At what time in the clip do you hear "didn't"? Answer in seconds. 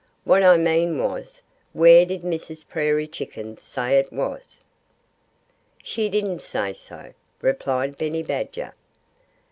6.09-6.41